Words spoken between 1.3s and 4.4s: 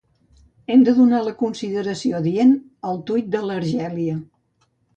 consideració adient al tuit de l'Argelia.